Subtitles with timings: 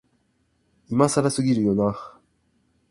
[0.89, 1.95] 今更すぎるよな、